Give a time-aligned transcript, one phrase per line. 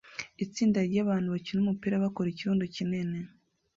[0.43, 3.19] Itsinda ryabantu bakina umupira bakora ikirundo kinini